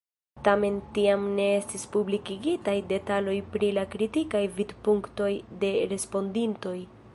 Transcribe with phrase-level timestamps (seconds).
[0.45, 5.31] Tamen tiam ne estis publikigitaj detaloj pri la kritikaj vidpunktoj
[5.65, 6.77] de respondintoj.